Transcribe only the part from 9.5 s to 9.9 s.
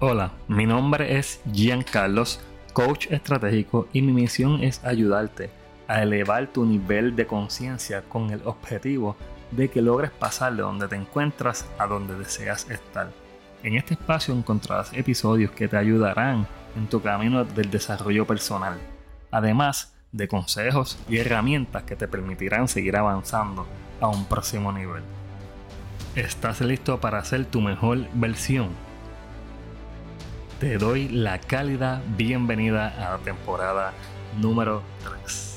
de que